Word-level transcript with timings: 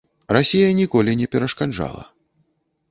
Расія 0.35 0.69
ніколі 0.79 1.11
не 1.21 1.27
перашкаджала. 1.37 2.03